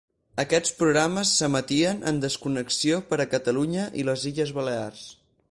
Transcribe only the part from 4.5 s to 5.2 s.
Balears.